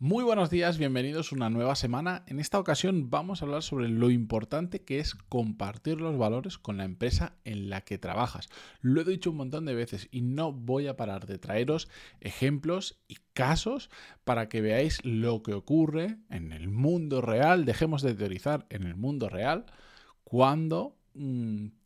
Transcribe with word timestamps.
Muy 0.00 0.24
buenos 0.24 0.50
días, 0.50 0.76
bienvenidos 0.76 1.30
a 1.30 1.36
una 1.36 1.50
nueva 1.50 1.76
semana. 1.76 2.24
En 2.26 2.40
esta 2.40 2.58
ocasión 2.58 3.10
vamos 3.10 3.40
a 3.40 3.44
hablar 3.44 3.62
sobre 3.62 3.88
lo 3.88 4.10
importante 4.10 4.82
que 4.82 4.98
es 4.98 5.14
compartir 5.14 6.00
los 6.00 6.18
valores 6.18 6.58
con 6.58 6.76
la 6.76 6.84
empresa 6.84 7.36
en 7.44 7.70
la 7.70 7.82
que 7.82 7.96
trabajas. 7.96 8.48
Lo 8.80 9.00
he 9.00 9.04
dicho 9.04 9.30
un 9.30 9.36
montón 9.36 9.66
de 9.66 9.74
veces 9.74 10.08
y 10.10 10.22
no 10.22 10.52
voy 10.52 10.88
a 10.88 10.96
parar 10.96 11.26
de 11.26 11.38
traeros 11.38 11.88
ejemplos 12.20 12.98
y 13.06 13.18
casos 13.34 13.88
para 14.24 14.48
que 14.48 14.60
veáis 14.60 14.98
lo 15.04 15.44
que 15.44 15.54
ocurre 15.54 16.18
en 16.28 16.50
el 16.50 16.68
mundo 16.68 17.20
real. 17.20 17.64
Dejemos 17.64 18.02
de 18.02 18.14
teorizar 18.14 18.66
en 18.70 18.82
el 18.82 18.96
mundo 18.96 19.28
real 19.28 19.64
cuando 20.24 20.96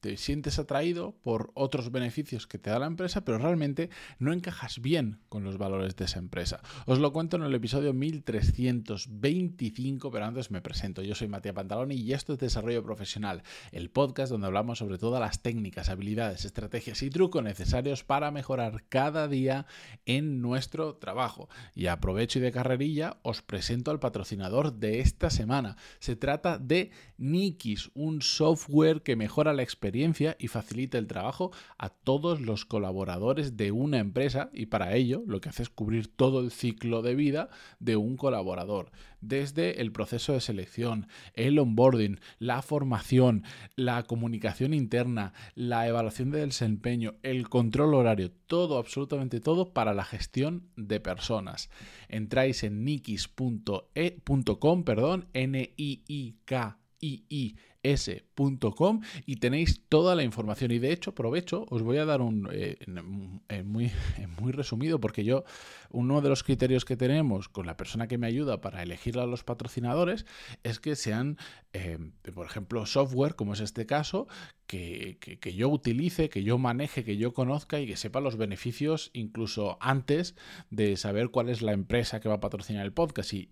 te 0.01 0.17
sientes 0.17 0.59
atraído 0.59 1.15
por 1.23 1.53
otros 1.55 1.93
beneficios 1.93 2.47
que 2.47 2.59
te 2.59 2.71
da 2.71 2.79
la 2.79 2.87
empresa, 2.87 3.27
pero 3.27 3.37
realmente 3.37 3.91
no 4.19 4.33
encajas 4.33 4.81
bien 4.81 5.21
con 5.29 5.45
los 5.45 5.59
valores 5.59 5.97
de 5.97 6.07
esa 6.07 6.19
empresa. 6.19 6.63
Os 6.87 6.99
lo 6.99 7.13
cuento 7.13 7.37
en 7.37 7.43
el 7.43 7.55
episodio 7.55 7.93
1325, 7.93 10.11
pero 10.11 10.25
antes 10.25 10.51
me 10.51 10.63
presento. 10.63 11.03
Yo 11.03 11.15
soy 11.15 11.29
Matías 11.29 11.55
Pantaloni 11.55 11.97
y 11.97 12.15
esto 12.15 12.33
es 12.33 12.39
Desarrollo 12.39 12.83
Profesional, 12.83 13.43
el 13.71 13.91
podcast 13.91 14.33
donde 14.33 14.47
hablamos 14.47 14.79
sobre 14.79 14.97
todas 14.97 15.21
las 15.21 15.43
técnicas, 15.43 15.91
habilidades, 15.91 16.47
estrategias 16.47 17.03
y 17.03 17.11
trucos 17.11 17.43
necesarios 17.43 18.05
para 18.05 18.31
mejorar 18.31 18.85
cada 18.89 19.29
día 19.29 19.67
en 20.07 20.41
nuestro 20.41 20.97
trabajo. 20.97 21.51
Y 21.75 21.89
aprovecho 21.89 22.39
y 22.39 22.43
de 22.43 22.53
carrerilla 22.53 23.19
os 23.23 23.43
presento 23.43 23.91
al 23.91 24.01
patrocinador 24.01 24.73
de 24.73 25.01
esta 25.01 25.29
semana. 25.29 25.77
Se 25.99 26.17
trata 26.17 26.57
de 26.57 26.91
Nikis, 27.19 27.91
un 27.93 28.23
software 28.23 29.03
que 29.03 29.18
mejora 29.19 29.53
la 29.53 29.63
experiencia 29.63 30.37
y 30.39 30.49
facilita 30.49 30.97
el 30.97 31.09
trabajo 31.09 31.51
a 31.77 31.91
todos 31.91 32.41
los 32.41 32.65
colaboradores 32.65 33.57
de 33.57 33.73
una 33.73 33.99
empresa 33.99 34.49
y 34.55 34.67
para 34.67 34.95
ello 34.95 35.23
lo 35.27 35.41
que 35.41 35.49
hace 35.51 35.65
es 35.65 35.69
cubrir 35.69 36.09
todo 36.09 36.41
el 36.41 36.51
ciclo 36.51 37.03
de 37.03 37.15
vida 37.15 37.51
de 37.81 37.97
un 37.97 38.17
colaborador, 38.17 38.91
desde 39.21 39.83
el 39.83 39.93
proceso 39.93 40.33
de 40.33 40.41
selección, 40.41 41.09
el 41.35 41.59
onboarding, 41.59 42.21
la 42.39 42.63
formación, 42.63 43.43
la 43.75 44.05
comunicación 44.05 44.73
interna, 44.73 45.35
la 45.55 45.89
evaluación 45.89 46.31
del 46.31 46.51
desempeño, 46.51 47.17
el 47.23 47.49
control 47.49 47.95
horario, 47.95 48.31
todo, 48.47 48.79
absolutamente 48.79 49.41
todo 49.41 49.73
para 49.73 49.95
la 49.95 50.05
gestión 50.05 50.69
de 50.77 51.01
personas. 51.01 51.71
Entráis 52.09 52.63
en 52.63 52.85
nikis.com, 52.85 54.85
perdón, 54.85 55.27
N 55.33 55.75
I 55.77 56.05
I 56.07 56.37
K 56.45 56.79
I 57.01 57.25
I 57.29 57.57
y 59.27 59.37
tenéis 59.37 59.83
toda 59.89 60.15
la 60.15 60.23
información. 60.23 60.71
Y 60.71 60.79
de 60.79 60.93
hecho, 60.93 61.11
aprovecho, 61.11 61.67
os 61.71 61.83
voy 61.83 61.99
a 61.99 62.05
dar 62.05 62.21
un 62.21 62.49
eh, 62.53 62.77
muy, 63.65 63.91
muy 64.41 64.53
resumido, 64.53 65.01
porque 65.01 65.25
yo, 65.25 65.45
uno 65.91 66.21
de 66.21 66.29
los 66.29 66.43
criterios 66.43 66.85
que 66.85 66.97
tenemos 66.97 67.49
con 67.49 67.67
la 67.67 67.77
persona 67.77 68.07
que 68.07 68.19
me 68.19 68.27
ayuda 68.27 68.61
para 68.61 68.83
elegir 68.83 69.19
a 69.19 69.27
los 69.27 69.45
patrocinadores 69.45 70.27
es 70.63 70.81
que 70.81 70.97
sean, 70.97 71.39
eh, 71.73 71.99
por 72.35 72.47
ejemplo, 72.47 72.87
software, 72.87 73.35
como 73.35 73.55
es 73.55 73.61
este 73.61 73.87
caso, 73.87 74.29
que, 74.69 75.17
que, 75.19 75.55
yo 75.55 75.71
utilice, 75.71 76.29
que 76.29 76.43
yo 76.43 76.59
maneje, 76.59 77.03
que 77.03 77.17
yo 77.17 77.33
conozca 77.33 77.81
y 77.81 77.87
que 77.87 77.97
sepa 77.97 78.21
los 78.21 78.37
beneficios 78.37 79.11
incluso 79.15 79.79
antes 79.81 80.37
de 80.71 80.97
saber 80.99 81.31
cuál 81.31 81.49
es 81.49 81.63
la 81.63 81.73
empresa 81.73 82.21
que 82.21 82.29
va 82.29 82.35
a 82.37 82.41
patrocinar 82.41 82.85
el 82.85 82.93
podcast. 82.93 83.33
Y 83.33 83.51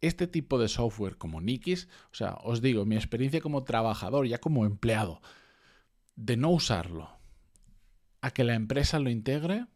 este 0.00 0.26
tipo 0.26 0.58
de 0.58 0.68
software 0.68 1.18
como 1.18 1.42
Nikis, 1.42 1.88
o 2.10 2.14
sea, 2.14 2.38
os 2.42 2.62
digo, 2.62 2.86
mi 2.86 2.96
experiencia 2.96 3.42
como 3.42 3.64
trabajador, 3.64 4.15
ya 4.24 4.38
como 4.38 4.64
empleado, 4.64 5.20
de 6.16 6.36
no 6.36 6.50
usarlo 6.50 7.10
a 8.20 8.30
que 8.30 8.44
la 8.44 8.54
empresa 8.54 8.98
lo 8.98 9.10
integre, 9.10 9.66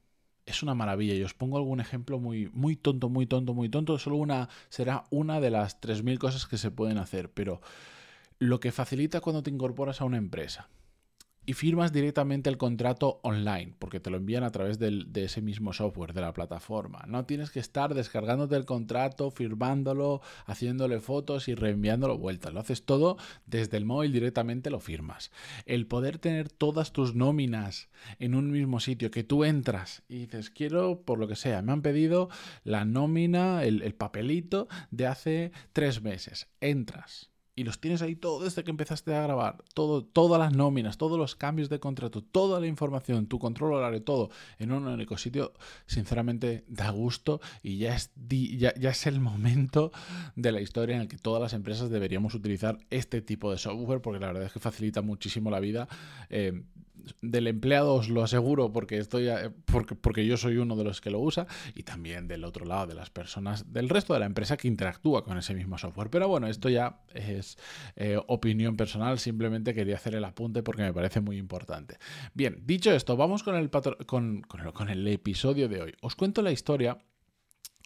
es 0.46 0.62
una 0.62 0.74
maravilla. 0.74 1.14
Y 1.14 1.22
os 1.22 1.34
pongo 1.34 1.56
algún 1.58 1.80
ejemplo 1.80 2.18
muy, 2.18 2.48
muy 2.52 2.76
tonto, 2.76 3.08
muy 3.08 3.26
tonto, 3.26 3.54
muy 3.54 3.68
tonto. 3.68 3.98
Solo 3.98 4.16
una 4.16 4.48
será 4.68 5.04
una 5.10 5.40
de 5.40 5.50
las 5.50 5.80
3.000 5.80 6.18
cosas 6.18 6.46
que 6.46 6.58
se 6.58 6.70
pueden 6.70 6.98
hacer. 6.98 7.30
Pero 7.30 7.60
lo 8.38 8.58
que 8.58 8.72
facilita 8.72 9.20
cuando 9.20 9.42
te 9.42 9.50
incorporas 9.50 10.00
a 10.00 10.04
una 10.04 10.16
empresa 10.16 10.68
y 11.46 11.54
firmas 11.54 11.92
directamente 11.92 12.50
el 12.50 12.58
contrato 12.58 13.20
online, 13.22 13.74
porque 13.78 13.98
te 13.98 14.10
lo 14.10 14.18
envían 14.18 14.44
a 14.44 14.50
través 14.50 14.78
de 14.78 15.24
ese 15.24 15.40
mismo 15.40 15.72
software, 15.72 16.12
de 16.12 16.20
la 16.20 16.32
plataforma. 16.32 17.04
No 17.08 17.24
tienes 17.24 17.50
que 17.50 17.60
estar 17.60 17.94
descargándote 17.94 18.56
el 18.56 18.66
contrato, 18.66 19.30
firmándolo, 19.30 20.20
haciéndole 20.46 21.00
fotos 21.00 21.48
y 21.48 21.54
reenviándolo 21.54 22.18
vuelta. 22.18 22.50
Lo 22.50 22.60
haces 22.60 22.84
todo 22.84 23.16
desde 23.46 23.78
el 23.78 23.84
móvil 23.84 24.12
directamente, 24.12 24.70
lo 24.70 24.80
firmas. 24.80 25.30
El 25.66 25.86
poder 25.86 26.18
tener 26.18 26.50
todas 26.50 26.92
tus 26.92 27.14
nóminas 27.14 27.88
en 28.18 28.34
un 28.34 28.50
mismo 28.50 28.78
sitio, 28.80 29.10
que 29.10 29.24
tú 29.24 29.44
entras 29.44 30.02
y 30.08 30.18
dices, 30.18 30.50
quiero, 30.50 31.02
por 31.02 31.18
lo 31.18 31.26
que 31.26 31.36
sea, 31.36 31.62
me 31.62 31.72
han 31.72 31.82
pedido 31.82 32.28
la 32.64 32.84
nómina, 32.84 33.64
el, 33.64 33.82
el 33.82 33.94
papelito 33.94 34.68
de 34.90 35.06
hace 35.06 35.52
tres 35.72 36.02
meses. 36.02 36.48
Entras 36.60 37.30
y 37.60 37.64
los 37.64 37.78
tienes 37.78 38.00
ahí 38.00 38.16
todo 38.16 38.42
desde 38.42 38.64
que 38.64 38.70
empezaste 38.70 39.14
a 39.14 39.22
grabar, 39.22 39.62
todo, 39.74 40.02
todas 40.02 40.40
las 40.40 40.56
nóminas, 40.56 40.96
todos 40.96 41.18
los 41.18 41.36
cambios 41.36 41.68
de 41.68 41.78
contrato, 41.78 42.22
toda 42.22 42.58
la 42.58 42.66
información, 42.66 43.26
tu 43.26 43.38
control 43.38 43.74
horario, 43.74 44.02
todo 44.02 44.30
en 44.58 44.72
un 44.72 44.86
único 44.86 45.18
sitio, 45.18 45.52
sinceramente 45.84 46.64
da 46.68 46.88
gusto 46.88 47.42
y 47.62 47.76
ya 47.76 47.94
es, 47.94 48.12
ya, 48.56 48.70
es 48.70 49.06
el 49.06 49.20
momento 49.20 49.92
de 50.36 50.52
la 50.52 50.62
historia 50.62 50.96
en 50.96 51.02
el 51.02 51.08
que 51.08 51.18
todas 51.18 51.42
las 51.42 51.52
empresas 51.52 51.90
deberíamos 51.90 52.34
utilizar 52.34 52.78
este 52.88 53.20
tipo 53.20 53.50
de 53.52 53.58
software 53.58 54.00
porque 54.00 54.20
la 54.20 54.28
verdad 54.28 54.44
es 54.44 54.52
que 54.52 54.60
facilita 54.60 55.02
muchísimo 55.02 55.50
la 55.50 55.60
vida. 55.60 55.86
Eh, 56.30 56.62
del 57.22 57.46
empleado 57.46 57.94
os 57.94 58.08
lo 58.08 58.22
aseguro 58.22 58.72
porque 58.72 58.98
estoy 58.98 59.28
porque, 59.64 59.94
porque, 59.94 60.26
yo 60.26 60.36
soy 60.36 60.56
uno 60.56 60.76
de 60.76 60.84
los 60.84 61.00
que 61.00 61.10
lo 61.10 61.20
usa 61.20 61.46
y 61.74 61.82
también 61.82 62.28
del 62.28 62.44
otro 62.44 62.64
lado 62.64 62.86
de 62.86 62.94
las 62.94 63.10
personas 63.10 63.72
del 63.72 63.88
resto 63.88 64.14
de 64.14 64.20
la 64.20 64.26
empresa 64.26 64.56
que 64.56 64.68
interactúa 64.68 65.24
con 65.24 65.38
ese 65.38 65.54
mismo 65.54 65.78
software. 65.78 66.10
Pero 66.10 66.28
bueno 66.28 66.46
esto 66.46 66.68
ya 66.68 67.00
es 67.14 67.58
eh, 67.96 68.18
opinión 68.26 68.76
personal 68.76 69.18
simplemente 69.18 69.74
quería 69.74 69.96
hacer 69.96 70.14
el 70.14 70.24
apunte 70.24 70.62
porque 70.62 70.82
me 70.82 70.92
parece 70.92 71.20
muy 71.20 71.36
importante. 71.36 71.98
Bien 72.34 72.62
dicho 72.64 72.92
esto 72.92 73.16
vamos 73.16 73.42
con 73.42 73.56
el 73.56 73.70
con, 74.06 74.42
con 74.42 74.88
el 74.88 75.06
episodio 75.08 75.68
de 75.68 75.82
hoy. 75.82 75.94
Os 76.00 76.16
cuento 76.16 76.42
la 76.42 76.52
historia 76.52 76.98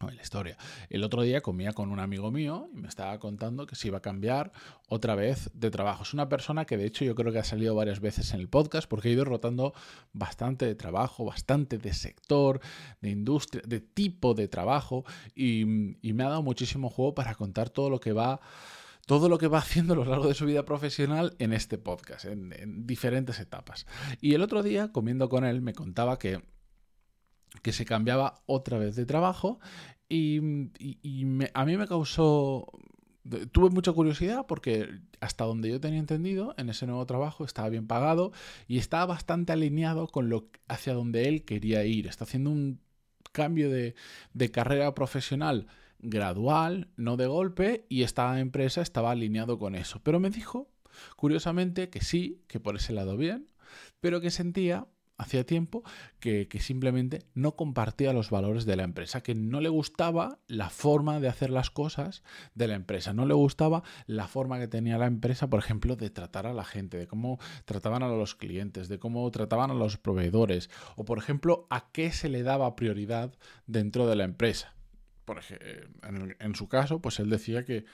la 0.01 0.21
historia. 0.21 0.57
El 0.91 1.05
otro 1.05 1.23
día 1.23 1.41
comía 1.41 1.73
con 1.73 1.91
un 1.91 2.01
amigo 2.01 2.31
mío 2.31 2.69
y 2.75 2.79
me 2.79 2.89
estaba 2.89 3.19
contando 3.19 3.67
que 3.67 3.77
se 3.77 3.89
iba 3.89 3.99
a 3.99 4.03
cambiar 4.03 4.53
otra 4.89 5.15
vez 5.15 5.51
de 5.55 5.71
trabajo. 5.71 6.03
Es 6.03 6.13
una 6.13 6.29
persona 6.29 6.65
que 6.65 6.77
de 6.77 6.87
hecho 6.87 7.05
yo 7.05 7.15
creo 7.15 7.33
que 7.33 7.39
ha 7.39 7.45
salido 7.45 7.75
varias 7.75 8.01
veces 8.01 8.33
en 8.35 8.41
el 8.41 8.49
podcast 8.49 8.89
porque 8.89 9.09
he 9.09 9.13
ido 9.13 9.25
rotando 9.25 9.73
bastante 10.13 10.67
de 10.67 10.75
trabajo, 10.75 11.25
bastante 11.25 11.79
de 11.79 11.93
sector, 11.95 12.61
de 13.01 13.11
industria, 13.11 13.63
de 13.67 13.81
tipo 13.81 14.35
de 14.35 14.49
trabajo 14.49 15.05
y, 15.35 15.65
me 15.65 16.23
ha 16.23 16.29
dado 16.29 16.43
muchísimo 16.43 16.91
juego 16.91 17.13
para 17.15 17.35
contar 17.35 17.71
todo 17.71 17.91
lo 17.91 17.99
que 17.99 18.13
va 18.13 18.41
todo 19.07 19.29
lo 19.29 19.37
que 19.37 19.49
va 19.49 19.59
haciendo 19.65 19.95
a 19.95 19.97
lo 19.97 20.05
largo 20.05 20.29
de 20.29 20.35
su 20.35 20.47
vida 20.47 20.65
profesional 20.65 21.35
en 21.39 21.53
este 21.53 21.77
podcast, 21.77 22.25
en, 22.25 22.87
diferentes 22.87 23.41
etapas. 23.41 23.87
Y 24.21 24.35
el 24.35 24.43
otro 24.43 24.63
día, 24.63 24.93
comiendo 24.93 25.29
con 25.29 25.45
él, 25.45 25.61
me 25.61 25.75
contaba 25.75 26.19
que 26.19 26.41
que 27.63 27.73
se 27.73 27.85
cambiaba 27.85 28.43
otra 28.47 28.79
vez 28.79 28.97
de 28.97 29.07
trabajo 29.07 29.59
y, 30.09 30.39
a 31.55 31.65
mí 31.65 31.77
me 31.77 31.89
causó... 31.89 32.67
Tuve 33.53 33.71
mucha 33.71 33.91
curiosidad 33.93 34.45
porque 34.47 35.01
hasta 35.21 35.45
donde 35.45 35.71
yo 35.71 35.81
tenía 35.81 35.99
entendido, 35.99 36.55
en 36.59 36.69
ese 36.69 36.87
nuevo 36.87 37.07
trabajo 37.07 37.47
estaba 37.47 37.71
bien 37.71 37.87
pagado 37.87 38.33
y 38.69 38.77
estaba 38.77 39.07
bastante 39.07 39.55
alineado 39.55 40.09
con 40.09 40.29
lo 40.29 40.51
hacia 40.69 40.93
donde 40.93 41.27
él 41.27 41.47
quería 41.47 41.85
ir. 41.87 42.07
Está 42.07 42.25
haciendo 42.25 42.51
un 42.51 42.81
cambio 43.33 43.71
de, 43.71 43.95
de 44.35 44.51
carrera 44.51 44.95
profesional 44.95 45.69
gradual, 46.01 46.89
no 46.97 47.17
de 47.17 47.27
golpe, 47.27 47.87
y 47.89 48.03
esta 48.03 48.39
empresa 48.39 48.83
estaba 48.83 49.13
alineado 49.13 49.59
con 49.59 49.75
eso. 49.75 50.01
Pero 50.03 50.21
me 50.21 50.29
dijo, 50.29 50.69
curiosamente, 51.17 51.89
que 51.89 52.03
sí, 52.03 52.43
que 52.47 52.61
por 52.61 52.77
ese 52.77 52.93
lado 52.93 53.17
bien, 53.17 53.51
pero 54.01 54.21
que 54.21 54.31
sentía 54.31 54.87
hacía 55.17 55.45
tiempo 55.45 55.83
que, 56.21 56.49
simplemente 56.61 57.27
no 57.35 57.57
compartía 57.57 58.13
los 58.13 58.31
valores 58.31 58.65
de 58.65 58.77
la 58.77 58.85
empresa, 58.85 59.23
que 59.23 59.35
no 59.35 59.61
le 59.61 59.69
gustaba 59.69 60.39
la 60.47 60.71
forma 60.71 61.21
de 61.21 61.29
hacer 61.29 61.51
las 61.51 61.71
cosas 61.71 62.23
de 62.55 62.69
la 62.69 62.75
empresa, 62.75 63.13
no 63.13 63.27
le 63.27 63.35
gustaba 63.35 63.83
la 64.07 64.27
forma 64.27 64.59
que 64.59 64.69
tenía 64.69 64.99
la 64.99 65.07
empresa, 65.07 65.49
por 65.49 65.61
ejemplo, 65.61 65.97
de 65.97 66.11
tratar 66.11 66.47
a 66.47 66.55
la 66.55 66.65
gente, 66.65 66.97
de 66.97 67.07
cómo 67.07 67.39
trataban 67.65 68.03
a 68.03 68.09
los 68.09 68.35
clientes, 68.35 68.89
de 68.89 68.99
cómo 68.99 69.31
trataban 69.31 69.71
a 69.71 69.75
los 69.75 69.99
proveedores, 69.99 70.71
o 70.97 71.05
por 71.05 71.19
ejemplo, 71.19 71.67
a 71.71 71.91
qué 71.93 72.13
se 72.13 72.29
le 72.29 72.43
daba 72.43 72.75
prioridad 72.77 73.33
dentro 73.67 74.07
de 74.07 74.17
la 74.17 74.25
empresa. 74.25 74.75
Por 75.25 75.39
ejemplo, 75.39 75.69
en, 76.03 76.37
en 76.39 76.55
su 76.55 76.69
caso, 76.69 77.01
pues 77.01 77.19
él 77.19 77.31
decía 77.31 77.65
que 77.65 77.85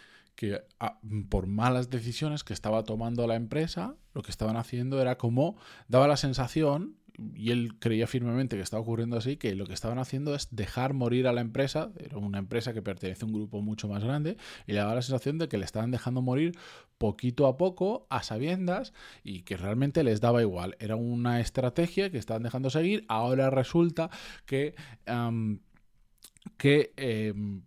que 0.40 0.62
ah, 0.78 0.98
por 1.28 1.46
malas 1.46 1.90
decisiones 1.90 2.44
que 2.44 2.54
estaba 2.54 2.82
tomando 2.84 3.26
la 3.26 3.34
empresa, 3.34 3.96
lo 4.14 4.22
que 4.22 4.30
estaban 4.30 4.56
haciendo 4.56 4.98
era 4.98 5.18
como 5.18 5.56
daba 5.86 6.08
la 6.08 6.16
sensación, 6.16 6.96
y 7.34 7.50
él 7.50 7.78
creía 7.78 8.06
firmemente 8.06 8.56
que 8.56 8.62
estaba 8.62 8.82
ocurriendo 8.82 9.16
así, 9.16 9.36
que 9.36 9.54
lo 9.54 9.66
que 9.66 9.74
estaban 9.74 9.98
haciendo 9.98 10.34
es 10.34 10.48
dejar 10.50 10.94
morir 10.94 11.26
a 11.26 11.32
la 11.32 11.40
empresa, 11.40 11.92
era 11.98 12.18
una 12.18 12.38
empresa 12.38 12.72
que 12.72 12.82
pertenece 12.82 13.24
a 13.24 13.26
un 13.26 13.34
grupo 13.34 13.60
mucho 13.62 13.88
más 13.88 14.04
grande, 14.04 14.36
y 14.66 14.72
le 14.72 14.78
daba 14.78 14.94
la 14.94 15.02
sensación 15.02 15.38
de 15.38 15.48
que 15.48 15.58
le 15.58 15.64
estaban 15.64 15.90
dejando 15.90 16.22
morir 16.22 16.52
poquito 16.98 17.46
a 17.46 17.56
poco, 17.56 18.06
a 18.10 18.22
sabiendas, 18.22 18.92
y 19.22 19.42
que 19.42 19.56
realmente 19.56 20.04
les 20.04 20.20
daba 20.20 20.42
igual. 20.42 20.76
Era 20.78 20.96
una 20.96 21.40
estrategia 21.40 22.10
que 22.10 22.18
estaban 22.18 22.42
dejando 22.42 22.70
seguir, 22.70 23.04
ahora 23.08 23.50
resulta 23.50 24.10
que... 24.46 24.74
que 26.56 26.92
em, 26.96 27.62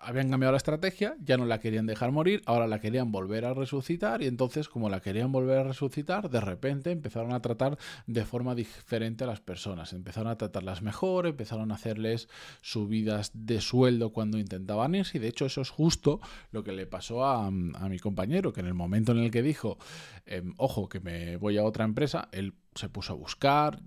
habían 0.00 0.30
cambiado 0.30 0.52
la 0.52 0.56
estrategia, 0.56 1.14
ya 1.20 1.36
no 1.36 1.44
la 1.44 1.60
querían 1.60 1.86
dejar 1.86 2.10
morir, 2.10 2.42
ahora 2.46 2.66
la 2.66 2.80
querían 2.80 3.12
volver 3.12 3.44
a 3.44 3.52
resucitar 3.52 4.22
y 4.22 4.26
entonces 4.26 4.68
como 4.68 4.88
la 4.88 5.00
querían 5.00 5.30
volver 5.30 5.58
a 5.58 5.62
resucitar, 5.62 6.30
de 6.30 6.40
repente 6.40 6.90
empezaron 6.90 7.32
a 7.32 7.40
tratar 7.42 7.78
de 8.06 8.24
forma 8.24 8.54
diferente 8.54 9.24
a 9.24 9.26
las 9.26 9.40
personas, 9.40 9.92
empezaron 9.92 10.30
a 10.30 10.38
tratarlas 10.38 10.80
mejor, 10.80 11.26
empezaron 11.26 11.70
a 11.70 11.74
hacerles 11.74 12.28
subidas 12.62 13.30
de 13.34 13.60
sueldo 13.60 14.10
cuando 14.12 14.38
intentaban 14.38 14.94
irse 14.94 15.18
y 15.18 15.20
de 15.20 15.28
hecho 15.28 15.44
eso 15.44 15.60
es 15.60 15.68
justo 15.68 16.20
lo 16.50 16.64
que 16.64 16.72
le 16.72 16.86
pasó 16.86 17.24
a, 17.24 17.50
mi 17.50 17.98
compañero, 17.98 18.52
que 18.52 18.60
en 18.60 18.66
el 18.66 18.74
momento 18.74 19.12
en 19.12 19.18
el 19.18 19.30
que 19.30 19.42
dijo, 19.42 19.78
em, 20.24 20.54
ojo, 20.56 20.88
que 20.88 21.00
me 21.00 21.36
voy 21.36 21.58
a 21.58 21.64
otra 21.64 21.84
empresa, 21.84 22.28
él 22.32 22.54
se 22.74 22.88
puso 22.88 23.12
a 23.12 23.16
buscar, 23.16 23.80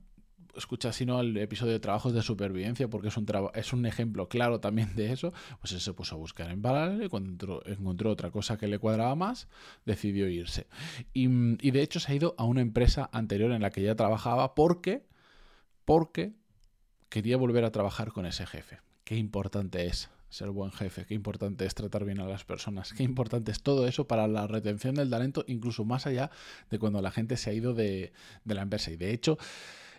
escucha 0.55 0.93
sino 0.93 1.19
el 1.19 1.35
episodio 1.37 1.73
de 1.73 1.79
trabajos 1.79 2.13
de 2.13 2.21
supervivencia, 2.21 2.87
porque 2.87 3.07
es 3.07 3.17
un, 3.17 3.25
es 3.53 3.73
un 3.73 3.85
ejemplo 3.85 4.27
claro 4.29 4.59
también 4.59 4.95
de 4.95 5.11
eso, 5.11 5.33
pues 5.59 5.73
él 5.73 5.81
se 5.81 5.93
puso 5.93 6.15
a 6.15 6.17
buscar 6.17 6.49
en 6.51 6.61
paralelo 6.61 7.05
y 7.05 7.09
cuando 7.09 7.63
encontró, 7.65 8.11
otra 8.11 8.31
cosa 8.31 8.57
que 8.57 8.67
le 8.67 8.79
cuadraba 8.79 9.15
más, 9.15 9.47
decidió 9.85 10.27
irse. 10.27 10.67
Y, 11.13 11.27
y, 11.65 11.71
de 11.71 11.81
hecho 11.81 11.99
se 11.99 12.11
ha 12.11 12.15
ido 12.15 12.35
a 12.37 12.43
una 12.45 12.61
empresa 12.61 13.09
anterior 13.11 13.51
en 13.51 13.61
la 13.61 13.71
que 13.71 13.81
ya 13.81 13.95
trabajaba 13.95 14.55
porque, 14.55 15.05
porque 15.85 16.33
quería 17.09 17.37
volver 17.37 17.63
a 17.65 17.71
trabajar 17.71 18.11
con 18.11 18.25
ese 18.25 18.45
jefe. 18.45 18.79
Qué 19.03 19.17
importante 19.17 19.85
es 19.85 20.09
ser 20.33 20.49
buen 20.49 20.71
jefe, 20.71 21.05
qué 21.05 21.13
importante 21.13 21.65
es 21.65 21.75
tratar 21.75 22.05
bien 22.05 22.19
a 22.19 22.25
las 22.25 22.43
personas, 22.43 22.91
qué 22.93 23.03
importante 23.03 23.51
es 23.51 23.61
todo 23.61 23.87
eso 23.87 24.07
para 24.07 24.27
la 24.27 24.47
retención 24.47 24.95
del 24.95 25.11
talento, 25.11 25.45
incluso 25.47 25.85
más 25.85 26.07
allá 26.07 26.31
de 26.71 26.79
cuando 26.79 27.01
la 27.03 27.11
gente 27.11 27.37
se 27.37 27.51
ha 27.51 27.53
ido 27.53 27.75
de, 27.75 28.13
de 28.43 28.55
la 28.55 28.63
empresa. 28.63 28.89
Y 28.89 28.97
de 28.97 29.13
hecho, 29.13 29.37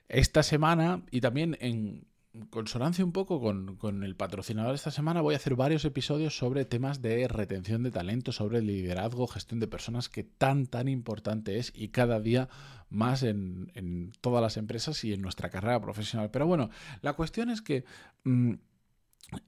esta 0.08 0.42
semana 0.42 1.02
y 1.10 1.20
también 1.20 1.56
en 1.60 2.06
consonancia 2.50 3.04
un 3.04 3.12
poco 3.12 3.40
con, 3.40 4.02
el 4.02 4.16
patrocinador 4.16 4.72
de 4.72 4.76
esta 4.76 4.90
semana, 4.90 5.20
voy 5.20 5.34
a 5.34 5.36
hacer 5.36 5.54
varios 5.54 5.84
episodios 5.84 6.36
sobre 6.36 6.64
temas 6.64 7.00
de 7.00 7.28
retención 7.28 7.82
de 7.82 7.92
talento, 7.92 8.32
sobre 8.32 8.60
liderazgo, 8.60 9.26
gestión 9.28 9.60
de 9.60 9.68
personas, 9.68 10.08
que 10.08 10.24
tan, 10.24 10.66
tan 10.66 10.88
importante 10.88 11.58
es 11.58 11.72
y 11.74 11.88
cada 11.88 12.20
día 12.20 12.48
más 12.90 13.22
en, 13.22 14.12
todas 14.20 14.42
las 14.42 14.56
empresas 14.56 15.04
y 15.04 15.12
en 15.12 15.22
nuestra 15.22 15.50
carrera 15.50 15.80
profesional. 15.80 16.30
Pero 16.30 16.46
bueno, 16.46 16.70
la 17.02 17.14
cuestión 17.14 17.50
es 17.50 17.62
que... 17.62 17.84
Mm, 18.24 18.54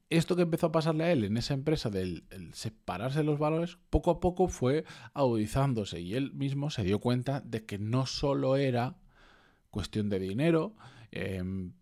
esto 0.09 0.35
que 0.37 0.43
empezó 0.43 0.69
a 0.69 0.73
pasarle 0.73 1.05
a 1.05 1.13
él 1.13 1.23
en 1.23 1.37
esa 1.37 1.53
empresa 1.53 1.91
del 1.91 2.25
separarse 2.55 3.19
de 3.19 3.25
los 3.25 3.39
valores, 3.39 3.77
poco 3.91 4.11
a 4.11 4.21
poco 4.21 4.49
fue 4.49 4.85
agudizándose 5.13 6.01
y 6.01 6.15
él 6.15 6.33
mismo 6.33 6.71
se 6.71 6.83
dio 6.83 6.99
cuenta 6.99 7.43
de 7.43 7.67
que 7.67 7.79
no 7.79 8.07
solo 8.07 8.57
era 8.57 8.97
cuestión 9.77 10.09
de 10.09 10.19
dinero. 10.19 10.75
Em, 11.11 11.75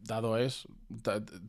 dado 0.00 0.38
es, 0.38 0.66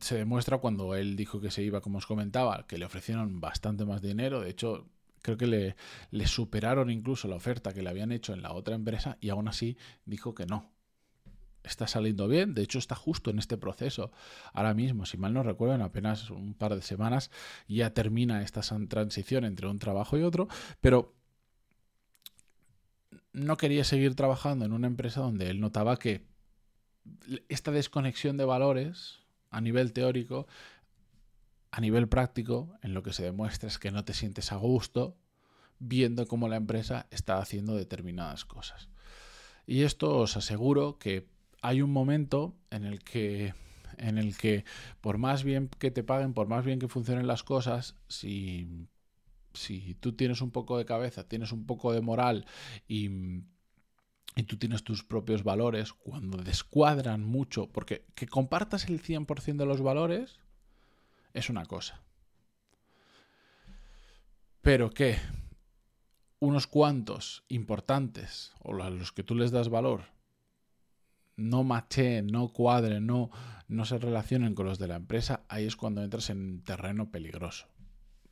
se 0.02 0.16
demuestra 0.18 0.58
cuando 0.58 0.94
él 0.94 1.16
dijo 1.16 1.40
que 1.40 1.50
se 1.50 1.62
iba, 1.62 1.80
como 1.80 1.96
os 1.96 2.04
comentaba, 2.04 2.66
que 2.66 2.76
le 2.76 2.84
ofrecieron 2.84 3.40
bastante 3.40 3.86
más 3.86 4.02
dinero. 4.02 4.42
De 4.42 4.50
hecho, 4.50 4.86
creo 5.22 5.38
que 5.38 5.46
le, 5.46 5.76
le 6.10 6.26
superaron 6.26 6.90
incluso 6.90 7.26
la 7.26 7.36
oferta 7.36 7.72
que 7.72 7.80
le 7.80 7.88
habían 7.88 8.12
hecho 8.12 8.34
en 8.34 8.42
la 8.42 8.52
otra 8.52 8.74
empresa 8.74 9.16
y 9.22 9.30
aún 9.30 9.48
así 9.48 9.78
dijo 10.04 10.34
que 10.34 10.44
no, 10.44 10.70
está 11.62 11.86
saliendo 11.86 12.28
bien, 12.28 12.52
de 12.52 12.60
hecho 12.64 12.78
está 12.78 12.94
justo 12.94 13.30
en 13.30 13.38
este 13.38 13.56
proceso. 13.56 14.12
Ahora 14.52 14.74
mismo, 14.74 15.06
si 15.06 15.16
mal 15.16 15.32
no 15.32 15.42
recuerdo, 15.42 15.74
en 15.74 15.80
apenas 15.80 16.28
un 16.28 16.52
par 16.52 16.74
de 16.74 16.82
semanas 16.82 17.30
ya 17.66 17.94
termina 17.94 18.42
esta 18.42 18.60
transición 18.88 19.46
entre 19.46 19.68
un 19.68 19.78
trabajo 19.78 20.18
y 20.18 20.22
otro, 20.22 20.48
pero 20.82 21.14
no 23.38 23.56
quería 23.56 23.84
seguir 23.84 24.14
trabajando 24.14 24.64
en 24.64 24.72
una 24.72 24.86
empresa 24.86 25.20
donde 25.20 25.50
él 25.50 25.60
notaba 25.60 25.98
que 25.98 26.22
esta 27.48 27.70
desconexión 27.70 28.36
de 28.36 28.44
valores 28.44 29.20
a 29.50 29.60
nivel 29.60 29.92
teórico, 29.92 30.46
a 31.70 31.80
nivel 31.80 32.08
práctico, 32.08 32.74
en 32.82 32.94
lo 32.94 33.02
que 33.02 33.12
se 33.12 33.22
demuestra 33.22 33.68
es 33.68 33.78
que 33.78 33.90
no 33.90 34.04
te 34.04 34.14
sientes 34.14 34.52
a 34.52 34.56
gusto 34.56 35.16
viendo 35.78 36.26
cómo 36.26 36.48
la 36.48 36.56
empresa 36.56 37.06
está 37.10 37.38
haciendo 37.38 37.74
determinadas 37.74 38.44
cosas. 38.44 38.88
Y 39.66 39.82
esto 39.82 40.16
os 40.16 40.36
aseguro 40.36 40.98
que 40.98 41.28
hay 41.62 41.82
un 41.82 41.92
momento 41.92 42.56
en 42.70 42.84
el 42.84 43.02
que 43.02 43.54
en 43.96 44.16
el 44.16 44.36
que 44.36 44.64
por 45.00 45.18
más 45.18 45.42
bien 45.42 45.68
que 45.78 45.90
te 45.90 46.04
paguen, 46.04 46.32
por 46.32 46.46
más 46.46 46.64
bien 46.64 46.78
que 46.78 46.88
funcionen 46.88 47.26
las 47.26 47.42
cosas, 47.42 47.96
si 48.08 48.86
si 49.58 49.94
tú 49.94 50.12
tienes 50.14 50.40
un 50.40 50.50
poco 50.50 50.78
de 50.78 50.84
cabeza, 50.84 51.28
tienes 51.28 51.52
un 51.52 51.66
poco 51.66 51.92
de 51.92 52.00
moral 52.00 52.46
y, 52.86 53.42
tú 54.46 54.56
tienes 54.56 54.84
tus 54.84 55.02
propios 55.02 55.42
valores, 55.42 55.92
cuando 55.92 56.38
descuadran 56.38 57.24
mucho, 57.24 57.68
porque 57.68 58.06
que 58.14 58.28
compartas 58.28 58.88
el 58.88 59.02
100% 59.02 59.56
de 59.56 59.66
los 59.66 59.82
valores 59.82 60.38
es 61.34 61.50
una 61.50 61.66
cosa. 61.66 62.00
Pero 64.62 64.90
que 64.90 65.16
unos 66.38 66.68
cuantos 66.68 67.44
importantes, 67.48 68.52
o 68.62 68.80
a 68.80 68.90
los 68.90 69.10
que 69.12 69.24
tú 69.24 69.34
les 69.34 69.50
das 69.50 69.68
valor, 69.68 70.02
no 71.36 71.64
macheen, 71.64 72.28
no 72.28 72.52
cuadren, 72.52 73.06
no, 73.06 73.30
no 73.66 73.84
se 73.84 73.98
relacionen 73.98 74.54
con 74.54 74.66
los 74.66 74.78
de 74.78 74.88
la 74.88 74.96
empresa, 74.96 75.44
ahí 75.48 75.66
es 75.66 75.74
cuando 75.74 76.02
entras 76.02 76.30
en 76.30 76.62
terreno 76.62 77.10
peligroso 77.10 77.66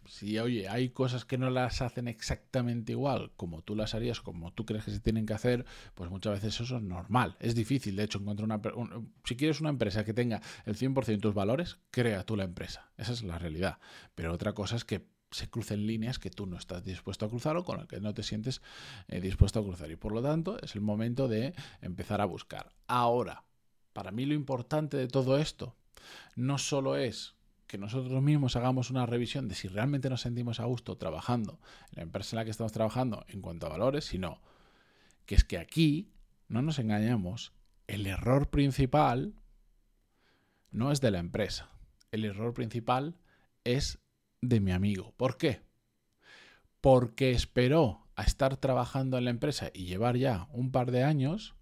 si 0.09 0.39
oye, 0.39 0.69
hay 0.69 0.91
cosas 0.91 1.25
que 1.25 1.39
no 1.39 1.51
las 1.51 1.83
hacen 1.83 2.09
exactamente 2.09 2.93
igual 2.93 3.33
como 3.37 3.63
tú 3.63 3.75
las 3.75 3.95
harías, 3.95 4.21
como 4.21 4.53
tú 4.53 4.65
crees 4.67 4.85
que 4.85 4.91
se 4.91 5.01
tienen 5.01 5.27
que 5.27 5.35
hacer, 5.35 5.65
pues 5.95 6.11
muchas 6.11 6.35
veces 6.35 6.61
eso 6.61 6.77
es 6.77 6.83
normal. 6.83 7.37
Es 7.41 7.55
difícil, 7.55 7.97
de 7.97 8.05
hecho, 8.05 8.19
encontrar 8.19 8.47
una... 8.75 9.01
si 9.25 9.37
quieres 9.37 9.61
una 9.61 9.71
empresa 9.71 10.05
que 10.05 10.15
tenga 10.15 10.41
el 10.65 10.77
100% 10.77 11.05
de 11.07 11.19
tus 11.19 11.35
valores, 11.35 11.79
crea 11.91 12.25
tú 12.25 12.37
la 12.37 12.45
empresa. 12.45 12.91
Esa 12.97 13.13
es 13.13 13.23
la 13.23 13.39
realidad. 13.39 13.79
Pero 14.15 14.33
otra 14.33 14.53
cosa 14.53 14.77
es 14.77 14.85
que 14.85 15.07
se 15.31 15.51
crucen 15.51 15.87
líneas 15.87 16.19
que 16.19 16.31
tú 16.31 16.47
no 16.47 16.57
estás 16.57 16.85
dispuesto 16.85 17.27
a 17.27 17.29
cruzar 17.29 17.57
o 17.57 17.65
con 17.65 17.79
las 17.79 17.87
que 17.87 18.01
no 18.01 18.15
te 18.15 18.23
sientes 18.23 18.63
eh, 19.09 19.21
dispuesto 19.21 19.61
a 19.61 19.65
cruzar. 19.65 19.91
Y 19.91 19.97
por 19.97 20.13
lo 20.13 20.23
tanto, 20.23 20.59
es 20.63 20.75
el 20.75 20.81
momento 20.81 21.29
de 21.29 21.55
empezar 21.83 22.21
a 22.21 22.25
buscar. 22.25 22.73
Ahora, 22.87 23.45
para 23.93 24.11
mí 24.11 24.25
lo 24.27 24.35
importante 24.35 24.97
de 24.97 25.09
todo 25.09 25.39
esto 25.39 25.75
no 26.35 26.59
solo 26.59 26.97
es 26.97 27.36
que 27.67 27.79
nosotros 27.79 28.23
mismos 28.23 28.57
hagamos 28.57 28.91
una 28.91 29.07
revisión 29.07 29.49
de 29.49 29.55
si 29.55 29.69
realmente 29.69 30.09
nos 30.09 30.21
sentimos 30.21 30.61
a 30.61 30.65
gusto 30.65 30.97
trabajando 30.97 31.61
en 31.91 31.97
la 31.97 32.03
empresa 32.03 32.35
en 32.35 32.39
la 32.39 32.45
que 32.45 32.51
estamos 32.51 32.73
trabajando 32.73 33.25
en 33.29 33.41
cuanto 33.41 33.67
a 33.67 33.71
valores, 33.71 34.05
sino 34.05 34.41
que 35.25 35.35
es 35.35 35.45
que 35.45 35.59
aquí, 35.59 36.13
no 36.49 36.63
nos 36.63 36.79
engañamos, 36.79 37.53
el 37.87 38.07
error 38.07 38.51
principal 38.51 39.35
no 40.71 40.93
es 40.93 41.01
de 41.01 41.11
la 41.11 41.19
empresa, 41.19 41.71
el 42.13 42.25
error 42.25 42.55
principal 42.55 43.17
es 43.65 43.99
de 44.41 44.61
mi 44.61 44.73
amigo. 44.73 45.13
¿Por 45.17 45.37
qué? 45.37 45.63
Porque 46.81 47.33
esperó 47.33 48.07
a 48.15 48.23
estar 48.23 48.57
trabajando 48.57 49.19
en 49.19 49.25
la 49.25 49.31
empresa 49.31 49.71
y 49.75 49.87
llevar 49.87 50.17
ya 50.17 50.49
un 50.53 50.71
par 50.71 50.91
de 50.91 51.03
años 51.03 51.57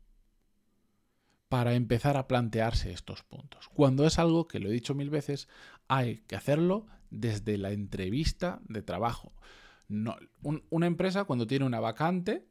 para 1.55 1.75
empezar 1.75 2.17
a 2.17 2.27
plantearse 2.27 2.91
estos 2.91 3.23
puntos. 3.23 3.69
Cuando 3.69 4.05
es 4.09 4.19
algo 4.19 4.49
que 4.49 4.59
lo 4.59 4.69
he 4.69 4.73
dicho 4.73 4.93
mil 4.93 5.09
veces, 5.09 5.47
hay 5.87 6.17
que 6.27 6.35
hacerlo 6.35 6.89
desde 7.11 7.59
la 7.59 7.71
entrevista 7.71 8.61
de 8.65 8.83
trabajo. 8.83 9.33
No, 9.87 10.17
una 10.43 10.89
empresa 10.89 11.23
cuando 11.27 11.47
tiene 11.47 11.65
una 11.65 11.79
vacante 11.79 12.49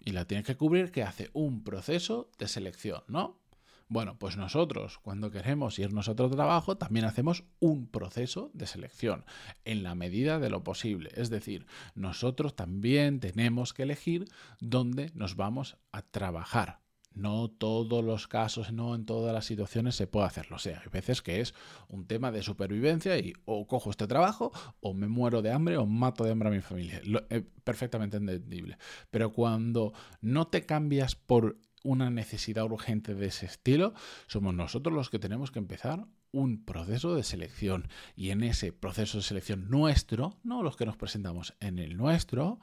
y 0.00 0.12
la 0.12 0.24
tiene 0.24 0.44
que 0.44 0.56
cubrir, 0.56 0.90
que 0.92 1.02
hace 1.02 1.28
un 1.34 1.62
proceso 1.62 2.30
de 2.38 2.48
selección, 2.48 3.02
¿no? 3.06 3.38
Bueno, 3.86 4.18
pues 4.18 4.38
nosotros 4.38 4.98
cuando 4.98 5.30
queremos 5.30 5.78
irnos 5.78 6.08
a 6.08 6.12
otro 6.12 6.30
trabajo 6.30 6.78
también 6.78 7.04
hacemos 7.04 7.44
un 7.60 7.86
proceso 7.86 8.50
de 8.54 8.66
selección 8.66 9.26
en 9.66 9.82
la 9.82 9.94
medida 9.94 10.38
de 10.38 10.48
lo 10.48 10.64
posible. 10.64 11.10
Es 11.16 11.28
decir, 11.28 11.66
nosotros 11.94 12.56
también 12.56 13.20
tenemos 13.20 13.74
que 13.74 13.82
elegir 13.82 14.24
dónde 14.58 15.10
nos 15.12 15.36
vamos 15.36 15.76
a 15.92 16.00
trabajar. 16.00 16.87
No 17.18 17.48
todos 17.50 18.04
los 18.04 18.28
casos, 18.28 18.72
no 18.72 18.94
en 18.94 19.04
todas 19.04 19.34
las 19.34 19.44
situaciones 19.44 19.96
se 19.96 20.06
puede 20.06 20.26
hacerlo. 20.26 20.56
O 20.56 20.58
sea, 20.58 20.80
hay 20.80 20.90
veces 20.90 21.20
que 21.20 21.40
es 21.40 21.54
un 21.88 22.06
tema 22.06 22.30
de 22.30 22.42
supervivencia 22.42 23.18
y 23.18 23.32
o 23.44 23.66
cojo 23.66 23.90
este 23.90 24.06
trabajo 24.06 24.52
o 24.80 24.94
me 24.94 25.08
muero 25.08 25.42
de 25.42 25.52
hambre 25.52 25.76
o 25.76 25.86
mato 25.86 26.24
de 26.24 26.30
hambre 26.30 26.48
a 26.48 26.52
mi 26.52 26.60
familia. 26.60 27.00
Eh, 27.30 27.42
perfectamente 27.64 28.16
entendible. 28.16 28.78
Pero 29.10 29.32
cuando 29.32 29.92
no 30.20 30.46
te 30.46 30.64
cambias 30.64 31.14
por 31.14 31.58
una 31.84 32.10
necesidad 32.10 32.64
urgente 32.64 33.14
de 33.14 33.26
ese 33.26 33.46
estilo, 33.46 33.94
somos 34.26 34.54
nosotros 34.54 34.94
los 34.94 35.10
que 35.10 35.18
tenemos 35.18 35.50
que 35.50 35.58
empezar 35.58 36.06
un 36.32 36.64
proceso 36.64 37.14
de 37.14 37.22
selección. 37.22 37.88
Y 38.14 38.30
en 38.30 38.42
ese 38.42 38.72
proceso 38.72 39.18
de 39.18 39.24
selección 39.24 39.70
nuestro, 39.70 40.38
no 40.42 40.62
los 40.62 40.76
que 40.76 40.86
nos 40.86 40.96
presentamos 40.96 41.54
en 41.60 41.78
el 41.78 41.96
nuestro, 41.96 42.60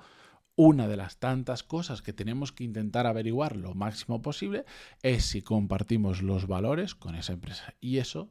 una 0.55 0.87
de 0.87 0.97
las 0.97 1.17
tantas 1.17 1.63
cosas 1.63 2.01
que 2.01 2.13
tenemos 2.13 2.51
que 2.51 2.63
intentar 2.63 3.07
averiguar 3.07 3.57
lo 3.57 3.73
máximo 3.73 4.21
posible 4.21 4.65
es 5.01 5.25
si 5.25 5.41
compartimos 5.41 6.21
los 6.21 6.47
valores 6.47 6.95
con 6.95 7.15
esa 7.15 7.33
empresa. 7.33 7.73
Y 7.81 7.97
eso 7.97 8.29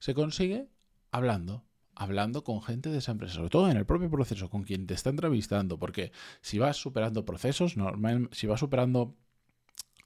se 0.00 0.14
consigue 0.14 0.68
hablando, 1.12 1.64
hablando 1.94 2.42
con 2.42 2.62
gente 2.62 2.90
de 2.90 2.98
esa 2.98 3.12
empresa, 3.12 3.34
sobre 3.34 3.50
todo 3.50 3.70
en 3.70 3.76
el 3.76 3.86
propio 3.86 4.10
proceso, 4.10 4.50
con 4.50 4.64
quien 4.64 4.86
te 4.86 4.94
está 4.94 5.10
entrevistando, 5.10 5.78
porque 5.78 6.12
si 6.40 6.58
vas 6.58 6.76
superando 6.76 7.24
procesos, 7.24 7.76
normal, 7.76 8.28
si 8.32 8.46
vas 8.46 8.60
superando, 8.60 9.14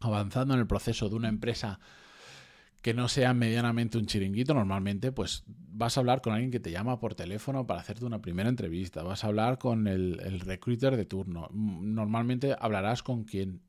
avanzando 0.00 0.54
en 0.54 0.60
el 0.60 0.66
proceso 0.66 1.08
de 1.08 1.14
una 1.14 1.28
empresa 1.28 1.80
que 2.84 2.92
no 2.92 3.08
sea 3.08 3.32
medianamente 3.32 3.96
un 3.96 4.04
chiringuito, 4.04 4.52
normalmente 4.52 5.10
pues 5.10 5.44
vas 5.46 5.96
a 5.96 6.00
hablar 6.00 6.20
con 6.20 6.34
alguien 6.34 6.50
que 6.50 6.60
te 6.60 6.70
llama 6.70 7.00
por 7.00 7.14
teléfono 7.14 7.66
para 7.66 7.80
hacerte 7.80 8.04
una 8.04 8.20
primera 8.20 8.50
entrevista, 8.50 9.02
vas 9.02 9.24
a 9.24 9.28
hablar 9.28 9.56
con 9.56 9.88
el, 9.88 10.20
el 10.22 10.40
recruiter 10.40 10.94
de 10.94 11.06
turno, 11.06 11.48
normalmente 11.50 12.54
hablarás 12.60 13.02
con 13.02 13.24
quien 13.24 13.62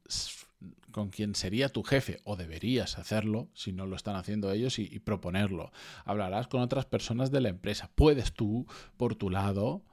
con 0.91 1.09
quien 1.09 1.33
sería 1.33 1.69
tu 1.69 1.83
jefe, 1.83 2.19
o 2.25 2.35
deberías 2.35 2.97
hacerlo 2.97 3.49
si 3.53 3.71
no 3.71 3.85
lo 3.85 3.95
están 3.95 4.17
haciendo 4.17 4.51
ellos, 4.51 4.79
y, 4.79 4.99
proponerlo. 4.99 5.71
Hablarás 6.05 6.47
con 6.47 6.61
otras 6.61 6.85
personas 6.85 7.31
de 7.31 7.41
la 7.41 7.49
empresa. 7.49 7.91
Puedes 7.95 8.31
tú, 8.31 8.65
por 8.95 9.15
tu 9.15 9.29
lado, 9.29 9.83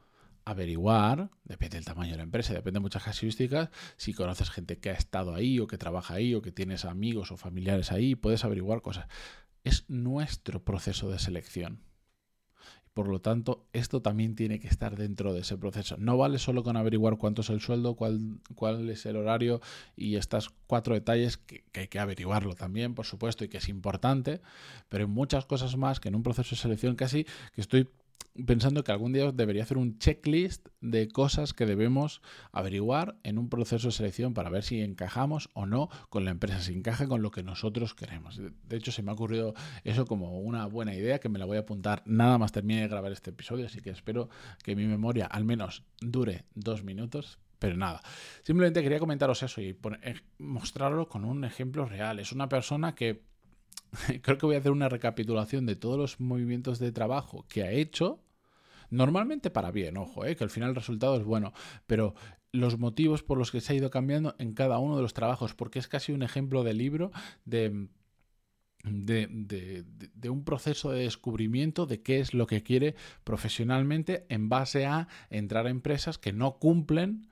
averiguar, 0.44 1.30
depende 1.44 1.76
del 1.76 1.84
tamaño 1.84 2.12
de 2.12 2.16
la 2.18 2.22
empresa, 2.22 2.52
depende 2.52 2.78
de 2.78 2.82
muchas 2.82 3.02
casuísticas, 3.02 3.70
si 3.96 4.12
conoces 4.12 4.50
gente 4.50 4.78
que 4.78 4.90
ha 4.90 4.94
estado 4.94 5.34
ahí 5.34 5.58
o 5.58 5.66
que 5.66 5.78
trabaja 5.78 6.14
ahí 6.14 6.34
o 6.34 6.42
que 6.42 6.52
tienes 6.52 6.84
amigos 6.84 7.32
o 7.32 7.36
familiares 7.36 7.92
ahí, 7.92 8.14
puedes 8.14 8.44
averiguar 8.44 8.82
cosas. 8.82 9.06
Es 9.64 9.88
nuestro 9.88 10.64
proceso 10.64 11.10
de 11.10 11.18
selección. 11.18 11.82
Por 12.94 13.08
lo 13.08 13.22
tanto, 13.22 13.66
esto 13.72 14.02
también 14.02 14.34
tiene 14.34 14.60
que 14.60 14.68
estar 14.68 14.96
dentro 14.96 15.32
de 15.32 15.40
ese 15.40 15.56
proceso. 15.56 15.96
No 15.96 16.18
vale 16.18 16.38
solo 16.38 16.62
con 16.62 16.76
averiguar 16.76 17.16
cuánto 17.16 17.40
es 17.40 17.48
el 17.48 17.62
sueldo, 17.62 17.94
cuál, 17.94 18.40
cuál 18.54 18.90
es 18.90 19.06
el 19.06 19.16
horario 19.16 19.62
y 19.96 20.16
estas 20.16 20.50
cuatro 20.66 20.92
detalles 20.92 21.38
que, 21.38 21.64
que, 21.72 21.80
hay 21.80 21.88
que 21.88 21.98
averiguarlo 21.98 22.54
también, 22.54 22.94
por 22.94 23.06
supuesto, 23.06 23.44
y 23.44 23.48
que 23.48 23.56
es 23.56 23.68
importante, 23.70 24.42
pero 24.90 25.04
hay 25.04 25.10
muchas 25.10 25.46
cosas 25.46 25.78
más 25.78 26.00
que 26.00 26.08
en 26.08 26.16
un 26.16 26.22
proceso 26.22 26.50
de 26.54 26.60
selección 26.60 26.94
casi 26.94 27.24
que 27.54 27.62
estoy 27.62 27.88
pensando 28.46 28.82
que 28.82 28.92
algún 28.92 29.12
día 29.12 29.30
debería 29.32 29.62
hacer 29.62 29.78
un 29.78 29.98
checklist 29.98 30.68
de 30.80 31.08
cosas 31.08 31.52
que 31.52 31.66
debemos 31.66 32.22
averiguar 32.50 33.16
en 33.22 33.38
un 33.38 33.48
proceso 33.48 33.88
de 33.88 33.92
selección 33.92 34.34
para 34.34 34.50
ver 34.50 34.62
si 34.62 34.80
encajamos 34.80 35.50
o 35.54 35.66
no 35.66 35.88
con 36.08 36.24
la 36.24 36.30
empresa, 36.30 36.60
si 36.60 36.72
encaja 36.74 37.06
con 37.06 37.22
lo 37.22 37.30
que 37.30 37.42
nosotros 37.42 37.94
queremos. 37.94 38.40
De 38.68 38.76
hecho, 38.76 38.92
se 38.92 39.02
me 39.02 39.10
ha 39.10 39.14
ocurrido 39.14 39.54
eso 39.84 40.06
como 40.06 40.40
una 40.40 40.66
buena 40.66 40.94
idea 40.94 41.18
que 41.18 41.28
me 41.28 41.38
la 41.38 41.44
voy 41.44 41.56
a 41.56 41.60
apuntar 41.60 42.02
nada 42.06 42.38
más 42.38 42.52
termine 42.52 42.82
de 42.82 42.88
grabar 42.88 43.12
este 43.12 43.30
episodio, 43.30 43.66
así 43.66 43.80
que 43.80 43.90
espero 43.90 44.28
que 44.62 44.76
mi 44.76 44.86
memoria 44.86 45.26
al 45.26 45.44
menos 45.44 45.84
dure 46.00 46.44
dos 46.54 46.84
minutos. 46.84 47.38
Pero 47.58 47.76
nada, 47.76 48.02
simplemente 48.42 48.82
quería 48.82 48.98
comentaros 48.98 49.40
eso 49.44 49.60
y 49.60 49.78
eh, 50.02 50.14
mostrarlo 50.38 51.08
con 51.08 51.24
un 51.24 51.44
ejemplo 51.44 51.86
real. 51.86 52.18
Es 52.18 52.32
una 52.32 52.48
persona 52.48 52.96
que 52.96 53.22
creo 54.22 54.38
que 54.38 54.46
voy 54.46 54.56
a 54.56 54.58
hacer 54.58 54.72
una 54.72 54.88
recapitulación 54.88 55.66
de 55.66 55.76
todos 55.76 55.98
los 55.98 56.20
movimientos 56.20 56.78
de 56.78 56.92
trabajo 56.92 57.46
que 57.48 57.62
ha 57.62 57.70
hecho. 57.70 58.20
Normalmente 58.90 59.50
para 59.50 59.70
bien, 59.70 59.96
ojo, 59.96 60.24
eh, 60.24 60.36
que 60.36 60.44
al 60.44 60.50
final 60.50 60.70
el 60.70 60.76
resultado 60.76 61.16
es 61.16 61.24
bueno, 61.24 61.52
pero 61.86 62.14
los 62.52 62.78
motivos 62.78 63.22
por 63.22 63.38
los 63.38 63.50
que 63.50 63.60
se 63.60 63.72
ha 63.72 63.76
ido 63.76 63.90
cambiando 63.90 64.34
en 64.38 64.52
cada 64.52 64.78
uno 64.78 64.96
de 64.96 65.02
los 65.02 65.14
trabajos, 65.14 65.54
porque 65.54 65.78
es 65.78 65.88
casi 65.88 66.12
un 66.12 66.22
ejemplo 66.22 66.62
de 66.62 66.74
libro 66.74 67.10
de, 67.46 67.88
de, 68.84 69.28
de, 69.30 69.84
de, 70.14 70.28
un 70.28 70.44
proceso 70.44 70.90
de 70.90 71.04
descubrimiento 71.04 71.86
de 71.86 72.02
qué 72.02 72.20
es 72.20 72.34
lo 72.34 72.46
que 72.46 72.62
quiere 72.62 72.94
profesionalmente 73.24 74.26
en 74.28 74.50
base 74.50 74.84
a 74.84 75.08
entrar 75.30 75.66
a 75.66 75.70
empresas 75.70 76.18
que 76.18 76.34
no 76.34 76.58
cumplen 76.58 77.30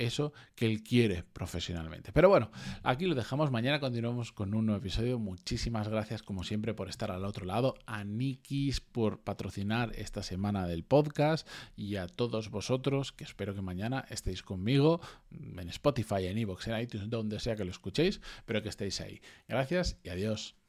eso 0.00 0.32
que 0.54 0.66
él 0.66 0.82
quiere 0.82 1.22
profesionalmente. 1.32 2.12
Pero 2.12 2.28
bueno, 2.28 2.50
aquí 2.82 3.06
lo 3.06 3.14
dejamos. 3.14 3.50
Mañana 3.50 3.80
continuamos 3.80 4.32
con 4.32 4.54
un 4.54 4.66
nuevo 4.66 4.80
episodio. 4.80 5.18
Muchísimas 5.18 5.88
gracias, 5.88 6.22
como 6.22 6.42
siempre, 6.42 6.74
por 6.74 6.88
estar 6.88 7.10
al 7.10 7.24
otro 7.24 7.46
lado. 7.46 7.74
A 7.86 8.02
Nikis 8.04 8.80
por 8.80 9.20
patrocinar 9.20 9.92
esta 9.94 10.22
semana 10.22 10.66
del 10.66 10.84
podcast. 10.84 11.46
Y 11.76 11.96
a 11.96 12.06
todos 12.06 12.50
vosotros, 12.50 13.12
que 13.12 13.24
espero 13.24 13.54
que 13.54 13.62
mañana 13.62 14.04
estéis 14.10 14.42
conmigo 14.42 15.00
en 15.30 15.68
Spotify, 15.68 16.26
en 16.26 16.38
Evox, 16.38 16.68
en 16.68 16.80
iTunes, 16.80 17.10
donde 17.10 17.38
sea 17.38 17.56
que 17.56 17.64
lo 17.64 17.70
escuchéis, 17.70 18.20
pero 18.46 18.62
que 18.62 18.68
estéis 18.68 19.00
ahí. 19.00 19.20
Gracias 19.48 19.98
y 20.02 20.08
adiós. 20.08 20.59